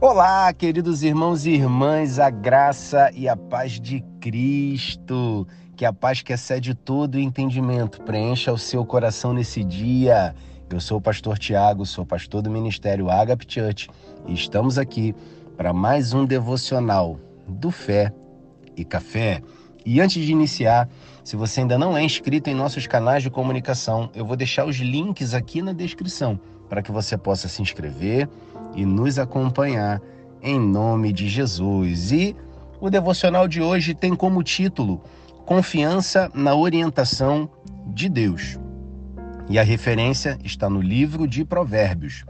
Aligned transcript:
Olá, 0.00 0.52
queridos 0.52 1.02
irmãos 1.02 1.44
e 1.44 1.50
irmãs, 1.50 2.20
a 2.20 2.30
graça 2.30 3.10
e 3.16 3.28
a 3.28 3.36
paz 3.36 3.80
de 3.80 4.00
Cristo. 4.20 5.44
Que 5.76 5.84
a 5.84 5.92
paz 5.92 6.22
que 6.22 6.32
excede 6.32 6.72
todo 6.72 7.16
o 7.16 7.18
entendimento 7.18 8.00
preencha 8.02 8.52
o 8.52 8.58
seu 8.58 8.86
coração 8.86 9.32
nesse 9.32 9.64
dia. 9.64 10.36
Eu 10.70 10.78
sou 10.78 10.98
o 10.98 11.00
pastor 11.00 11.36
Tiago, 11.36 11.84
sou 11.84 12.06
pastor 12.06 12.42
do 12.42 12.48
Ministério 12.48 13.10
Agape 13.10 13.44
Church 13.48 13.90
e 14.28 14.34
estamos 14.34 14.78
aqui 14.78 15.16
para 15.56 15.72
mais 15.72 16.14
um 16.14 16.24
devocional 16.24 17.18
do 17.48 17.72
Fé 17.72 18.12
e 18.76 18.84
Café. 18.84 19.42
E 19.84 20.00
antes 20.00 20.24
de 20.24 20.30
iniciar, 20.30 20.88
se 21.24 21.34
você 21.34 21.62
ainda 21.62 21.76
não 21.76 21.96
é 21.96 22.04
inscrito 22.04 22.48
em 22.48 22.54
nossos 22.54 22.86
canais 22.86 23.24
de 23.24 23.30
comunicação, 23.30 24.10
eu 24.14 24.24
vou 24.24 24.36
deixar 24.36 24.64
os 24.64 24.76
links 24.76 25.34
aqui 25.34 25.60
na 25.60 25.72
descrição 25.72 26.38
para 26.68 26.82
que 26.82 26.92
você 26.92 27.16
possa 27.18 27.48
se 27.48 27.60
inscrever 27.62 28.28
e 28.78 28.86
nos 28.86 29.18
acompanhar 29.18 30.00
em 30.40 30.56
nome 30.56 31.12
de 31.12 31.28
Jesus. 31.28 32.12
E 32.12 32.36
o 32.80 32.88
devocional 32.88 33.48
de 33.48 33.60
hoje 33.60 33.92
tem 33.92 34.14
como 34.14 34.40
título 34.40 35.02
Confiança 35.44 36.30
na 36.32 36.54
orientação 36.54 37.50
de 37.86 38.08
Deus. 38.08 38.56
E 39.48 39.58
a 39.58 39.64
referência 39.64 40.38
está 40.44 40.70
no 40.70 40.80
livro 40.80 41.26
de 41.26 41.44
Provérbios, 41.44 42.24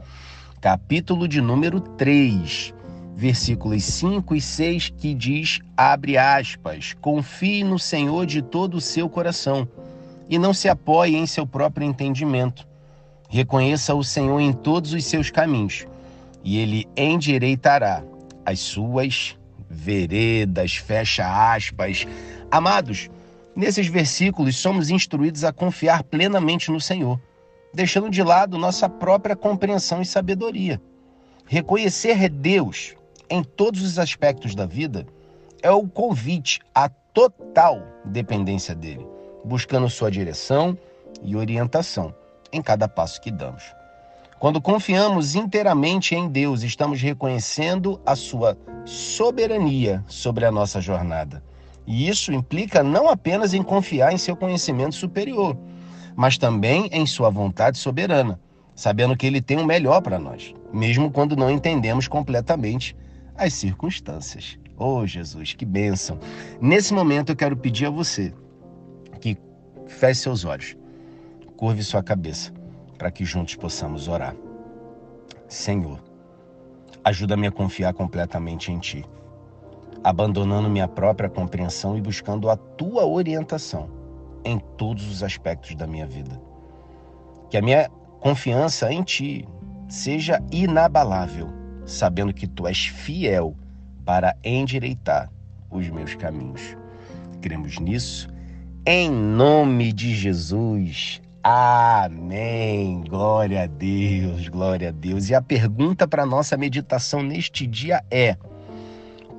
capítulo 0.59 1.27
de 1.27 1.39
número 1.39 1.79
3, 1.79 2.73
versículos 3.15 3.83
5 3.83 4.33
e 4.33 4.41
6, 4.41 4.93
que 4.97 5.13
diz: 5.13 5.59
abre 5.77 6.17
aspas, 6.17 6.95
confie 6.99 7.63
no 7.63 7.77
Senhor 7.77 8.25
de 8.25 8.41
todo 8.41 8.75
o 8.77 8.81
seu 8.81 9.07
coração 9.07 9.67
e 10.27 10.39
não 10.39 10.53
se 10.53 10.67
apoie 10.67 11.15
em 11.15 11.27
seu 11.27 11.45
próprio 11.45 11.85
entendimento. 11.85 12.67
Reconheça 13.29 13.93
o 13.93 14.03
Senhor 14.03 14.39
em 14.39 14.51
todos 14.51 14.93
os 14.93 15.05
seus 15.05 15.29
caminhos 15.29 15.85
e 16.43 16.57
ele 16.57 16.85
endireitará 16.95 18.03
as 18.45 18.59
suas 18.59 19.37
veredas, 19.69 20.75
fecha 20.75 21.53
aspas. 21.53 22.07
Amados, 22.49 23.09
nesses 23.55 23.87
versículos 23.87 24.57
somos 24.57 24.89
instruídos 24.89 25.43
a 25.43 25.53
confiar 25.53 26.03
plenamente 26.03 26.71
no 26.71 26.81
Senhor, 26.81 27.19
deixando 27.73 28.09
de 28.09 28.23
lado 28.23 28.57
nossa 28.57 28.89
própria 28.89 29.35
compreensão 29.35 30.01
e 30.01 30.05
sabedoria. 30.05 30.81
Reconhecer 31.45 32.29
Deus 32.29 32.95
em 33.29 33.43
todos 33.43 33.81
os 33.83 33.99
aspectos 33.99 34.55
da 34.55 34.65
vida 34.65 35.05
é 35.61 35.71
o 35.71 35.87
convite 35.87 36.59
à 36.73 36.89
total 36.89 37.81
dependência 38.05 38.73
dele, 38.73 39.05
buscando 39.43 39.89
sua 39.89 40.09
direção 40.09 40.77
e 41.21 41.35
orientação 41.35 42.13
em 42.51 42.61
cada 42.61 42.87
passo 42.87 43.21
que 43.21 43.29
damos. 43.29 43.78
Quando 44.39 44.61
confiamos 44.61 45.35
inteiramente 45.35 46.15
em 46.15 46.29
Deus, 46.29 46.63
estamos 46.63 47.01
reconhecendo 47.01 47.99
a 48.05 48.15
sua 48.15 48.57
soberania 48.85 50.01
sobre 50.07 50.45
a 50.45 50.51
nossa 50.51 50.79
jornada. 50.79 51.43
E 51.85 52.07
isso 52.07 52.31
implica 52.31 52.81
não 52.81 53.09
apenas 53.09 53.53
em 53.53 53.61
confiar 53.61 54.13
em 54.13 54.17
seu 54.17 54.37
conhecimento 54.37 54.95
superior, 54.95 55.57
mas 56.15 56.37
também 56.37 56.87
em 56.93 57.05
sua 57.05 57.29
vontade 57.29 57.77
soberana, 57.77 58.39
sabendo 58.73 59.17
que 59.17 59.27
ele 59.27 59.41
tem 59.41 59.57
o 59.57 59.65
melhor 59.65 60.01
para 60.01 60.17
nós, 60.17 60.53
mesmo 60.71 61.11
quando 61.11 61.35
não 61.35 61.51
entendemos 61.51 62.07
completamente 62.07 62.95
as 63.35 63.53
circunstâncias. 63.53 64.57
Oh, 64.77 65.05
Jesus, 65.05 65.51
que 65.51 65.65
bênção! 65.65 66.17
Nesse 66.61 66.93
momento 66.93 67.33
eu 67.33 67.35
quero 67.35 67.57
pedir 67.57 67.87
a 67.87 67.89
você 67.89 68.33
que 69.19 69.37
feche 69.85 70.21
seus 70.21 70.45
olhos, 70.45 70.77
curve 71.57 71.83
sua 71.83 72.01
cabeça 72.01 72.57
para 72.99 73.09
que 73.09 73.25
juntos 73.25 73.55
possamos 73.55 74.07
orar. 74.09 74.35
Senhor, 75.47 75.99
ajuda-me 77.03 77.47
a 77.47 77.51
confiar 77.51 77.93
completamente 77.93 78.71
em 78.71 78.77
Ti, 78.77 79.03
abandonando 80.03 80.69
minha 80.69 80.87
própria 80.87 81.29
compreensão 81.29 81.97
e 81.97 82.01
buscando 82.01 82.49
a 82.49 82.57
Tua 82.57 83.05
orientação 83.07 83.89
em 84.43 84.59
todos 84.77 85.09
os 85.09 85.23
aspectos 85.23 85.73
da 85.75 85.87
minha 85.87 86.05
vida. 86.05 86.39
Que 87.49 87.57
a 87.57 87.61
minha 87.61 87.89
confiança 88.19 88.91
em 88.91 89.01
Ti 89.01 89.47
seja 89.87 90.43
inabalável, 90.51 91.47
sabendo 91.85 92.33
que 92.33 92.47
Tu 92.47 92.67
és 92.67 92.85
fiel 92.85 93.55
para 94.05 94.35
endireitar 94.43 95.31
os 95.71 95.89
meus 95.89 96.15
caminhos. 96.15 96.75
Cremos 97.41 97.79
nisso. 97.79 98.27
Em 98.85 99.09
nome 99.09 99.93
de 99.93 100.13
Jesus. 100.13 101.21
Amém. 101.43 102.58
Glória 103.07 103.63
a 103.63 103.65
Deus, 103.65 104.47
glória 104.47 104.89
a 104.89 104.91
Deus. 104.91 105.29
E 105.29 105.35
a 105.35 105.41
pergunta 105.41 106.07
para 106.07 106.25
nossa 106.25 106.55
meditação 106.55 107.23
neste 107.23 107.65
dia 107.65 108.03
é: 108.11 108.37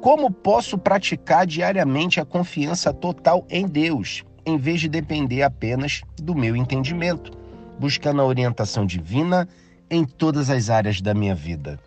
como 0.01 0.31
posso 0.31 0.77
praticar 0.77 1.47
diariamente 1.47 2.19
a 2.19 2.25
confiança 2.25 2.93
total 2.93 3.47
em 3.49 3.69
Deus, 3.69 4.25
em 4.45 4.57
vez 4.57 4.81
de 4.81 4.89
depender 4.89 5.43
apenas 5.43 6.03
do 6.21 6.35
meu 6.35 6.57
entendimento, 6.57 7.31
buscando 7.79 8.21
a 8.21 8.27
orientação 8.27 8.85
divina 8.85 9.49
em 9.91 10.05
todas 10.05 10.51
as 10.51 10.69
áreas 10.69 11.01
da 11.01 11.15
minha 11.15 11.35
vida? 11.35 11.79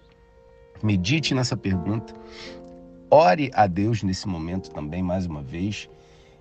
Medite 0.82 1.34
nessa 1.34 1.58
pergunta. 1.58 2.14
Ore 3.10 3.52
a 3.54 3.68
Deus 3.68 4.02
nesse 4.02 4.28
momento 4.28 4.72
também, 4.72 5.04
mais 5.04 5.26
uma 5.26 5.42
vez, 5.42 5.90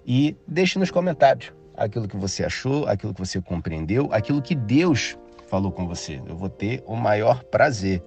e 0.06 0.36
deixe 0.46 0.78
nos 0.78 0.90
comentários 0.90 1.52
aquilo 1.76 2.08
que 2.08 2.16
você 2.16 2.44
achou, 2.44 2.86
aquilo 2.86 3.14
que 3.14 3.20
você 3.20 3.40
compreendeu, 3.40 4.08
aquilo 4.12 4.42
que 4.42 4.54
Deus 4.54 5.16
falou 5.48 5.70
com 5.70 5.86
você. 5.86 6.20
Eu 6.26 6.36
vou 6.36 6.48
ter 6.48 6.82
o 6.86 6.96
maior 6.96 7.42
prazer 7.44 8.02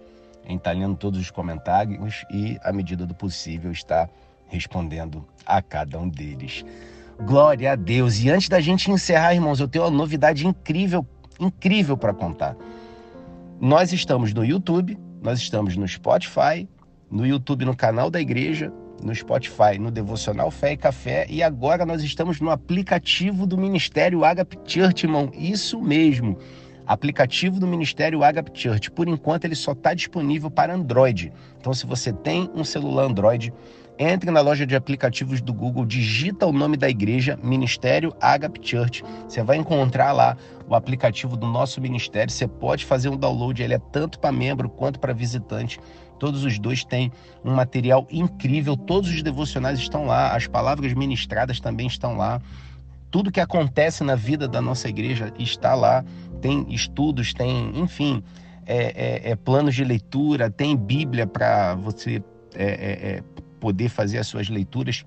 em 0.48 0.58
estar 0.58 0.72
lendo 0.72 0.96
todos 0.96 1.20
os 1.20 1.32
comentários 1.32 2.26
e, 2.32 2.58
à 2.64 2.72
medida 2.72 3.06
do 3.06 3.16
possível, 3.16 3.72
estar 3.72 4.10
respondendo 4.48 5.26
a 5.46 5.62
cada 5.62 6.00
um 6.00 6.08
deles. 6.08 6.64
Glória 7.22 7.72
a 7.72 7.76
Deus. 7.76 8.22
E 8.24 8.30
antes 8.30 8.50
da 8.50 8.60
gente 8.60 8.92
encerrar, 8.92 9.34
irmãos, 9.34 9.60
eu 9.60 9.68
tenho 9.68 9.86
uma 9.86 9.92
novidade 9.92 10.46
incrível, 10.46 11.06
incrível 11.40 11.98
para 11.98 12.14
contar. 12.14 12.56
Nós 13.60 13.94
estamos 13.94 14.34
no 14.34 14.44
YouTube, 14.44 14.98
nós 15.22 15.40
estamos 15.40 15.76
no 15.78 15.88
Spotify, 15.88 16.68
no 17.10 17.26
YouTube 17.26 17.66
no 17.66 17.76
canal 17.76 18.10
da 18.10 18.20
igreja, 18.20 18.72
no 19.04 19.14
Spotify, 19.14 19.78
no 19.80 19.92
Devocional 19.92 20.50
Fé 20.52 20.74
e 20.74 20.78
Café 20.78 21.26
e 21.30 21.44
agora 21.44 21.86
nós 21.86 22.04
estamos 22.04 22.40
no 22.40 22.50
aplicativo 22.50 23.46
do 23.46 23.58
Ministério 23.58 24.24
Agape 24.24 24.58
Church, 24.66 25.06
irmão. 25.06 25.32
Isso 25.34 25.82
mesmo. 25.82 26.38
Aplicativo 26.88 27.60
do 27.60 27.68
Ministério 27.68 28.24
Agape 28.24 28.52
Church. 28.54 28.92
Por 28.92 29.08
enquanto 29.08 29.46
ele 29.46 29.56
só 29.56 29.72
está 29.72 29.94
disponível 29.94 30.52
para 30.52 30.74
Android. 30.74 31.32
Então 31.60 31.74
se 31.74 31.86
você 31.86 32.14
tem 32.14 32.50
um 32.54 32.64
celular 32.64 33.06
Android, 33.06 33.54
entre 33.98 34.30
na 34.30 34.42
loja 34.42 34.66
de 34.66 34.76
aplicativos 34.76 35.42
do 35.42 35.54
Google, 35.54 35.86
digita 35.86 36.46
o 36.46 36.52
nome 36.52 36.76
da 36.76 36.90
igreja, 36.90 37.40
Ministério 37.42 38.14
Agape 38.20 38.60
Church. 38.62 39.04
Você 39.28 39.42
vai 39.42 39.58
encontrar 39.58 40.12
lá 40.12 40.36
o 40.68 40.76
aplicativo 40.76 41.38
do 41.38 41.48
nosso 41.48 41.80
ministério. 41.80 42.32
Você 42.32 42.48
pode 42.48 42.86
fazer 42.86 43.10
um 43.10 43.18
download, 43.18 43.62
ele 43.62 43.74
é 43.74 43.80
tanto 43.80 44.20
para 44.20 44.32
membro 44.32 44.70
quanto 44.70 45.00
para 45.00 45.14
visitante. 45.14 45.80
Todos 46.20 46.44
os 46.44 46.60
dois 46.60 46.84
têm 46.84 47.12
um 47.44 47.54
material 47.54 48.08
incrível, 48.10 48.76
todos 48.76 49.10
os 49.10 49.22
devocionais 49.22 49.80
estão 49.80 50.06
lá, 50.06 50.36
as 50.36 50.48
palavras 50.48 50.94
ministradas 50.94 51.60
também 51.60 51.88
estão 51.88 52.18
lá. 52.18 52.42
Tudo 53.12 53.32
que 53.32 53.40
acontece 53.40 54.04
na 54.04 54.16
vida 54.16 54.48
da 54.48 54.62
nossa 54.62 54.90
igreja 54.90 55.34
está 55.40 55.74
lá. 55.74 56.04
Tem 56.42 56.66
estudos, 56.70 57.34
tem, 57.34 57.72
enfim, 57.80 58.22
é, 58.66 59.22
é, 59.28 59.32
é 59.32 59.36
planos 59.36 59.74
de 59.74 59.84
leitura, 59.84 60.50
tem 60.50 60.76
Bíblia 60.76 61.26
para 61.26 61.76
você 61.76 62.22
é, 62.58 62.64
é, 62.64 63.10
é, 63.18 63.24
poder 63.66 63.90
fazer 63.90 64.20
as 64.20 64.28
suas 64.28 64.48
leituras 64.48 65.04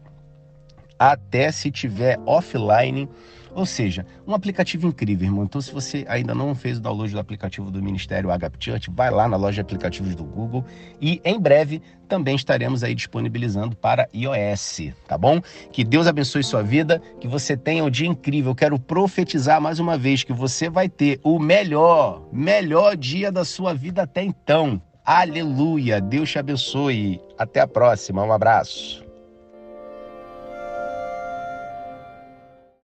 até 0.98 1.52
se 1.52 1.70
tiver 1.70 2.18
offline 2.26 3.08
ou 3.54 3.64
seja, 3.64 4.04
um 4.26 4.34
aplicativo 4.34 4.86
incrível, 4.86 5.26
irmão. 5.26 5.44
Então, 5.44 5.60
se 5.60 5.72
você 5.72 6.04
ainda 6.08 6.34
não 6.34 6.54
fez 6.54 6.78
o 6.78 6.80
download 6.80 7.12
do 7.12 7.18
aplicativo 7.18 7.70
do 7.70 7.82
Ministério 7.82 8.30
Agape 8.30 8.56
Church, 8.60 8.90
vai 8.90 9.10
lá 9.10 9.26
na 9.26 9.36
loja 9.36 9.54
de 9.54 9.60
aplicativos 9.62 10.14
do 10.14 10.22
Google 10.22 10.64
e 11.00 11.20
em 11.24 11.40
breve 11.40 11.82
também 12.08 12.36
estaremos 12.36 12.84
aí 12.84 12.94
disponibilizando 12.94 13.74
para 13.74 14.08
iOS, 14.14 14.92
tá 15.06 15.16
bom? 15.18 15.40
Que 15.72 15.82
Deus 15.82 16.06
abençoe 16.06 16.44
sua 16.44 16.62
vida, 16.62 17.00
que 17.20 17.26
você 17.26 17.56
tenha 17.56 17.82
um 17.84 17.90
dia 17.90 18.06
incrível. 18.06 18.52
Eu 18.52 18.56
quero 18.56 18.78
profetizar 18.78 19.60
mais 19.60 19.80
uma 19.80 19.96
vez 19.96 20.22
que 20.22 20.32
você 20.32 20.70
vai 20.70 20.88
ter 20.88 21.18
o 21.24 21.38
melhor, 21.38 22.28
melhor 22.32 22.96
dia 22.96 23.32
da 23.32 23.44
sua 23.44 23.74
vida 23.74 24.02
até 24.02 24.22
então. 24.22 24.80
Aleluia. 25.10 26.02
Deus 26.02 26.30
te 26.30 26.38
abençoe. 26.38 27.18
Até 27.38 27.60
a 27.60 27.66
próxima. 27.66 28.22
Um 28.22 28.30
abraço. 28.30 29.07